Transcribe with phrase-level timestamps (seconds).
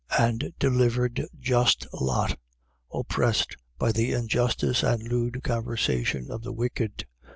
[0.17, 2.39] And delivered just Lot,
[2.91, 7.29] oppressed by the injustice and lewd conversation of the wicked: 2:8.